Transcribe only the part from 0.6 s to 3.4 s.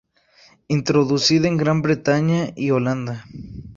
Introducida en Gran Bretaña y Holanda.